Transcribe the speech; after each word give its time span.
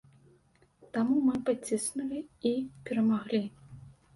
Таму 0.95 1.17
мы 1.27 1.35
падціснулі 1.49 2.19
і 2.53 2.55
перамаглі. 2.89 3.45